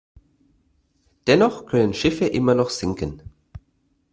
Dennoch 1.27 1.67
können 1.67 1.93
Schiffe 1.93 2.25
immer 2.25 2.55
noch 2.55 2.71
sinken. 2.71 3.21